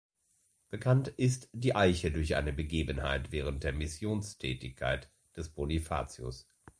Bekannt 0.71 1.09
ist 1.09 1.47
die 1.53 1.75
Eiche 1.75 2.09
durch 2.09 2.35
eine 2.35 2.51
Begebenheit 2.53 3.31
während 3.31 3.63
der 3.63 3.71
Missionstätigkeit 3.73 5.11
des 5.37 5.49
Bonifatius. 5.49 6.47